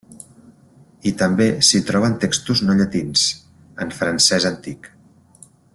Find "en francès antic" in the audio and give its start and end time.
3.87-4.91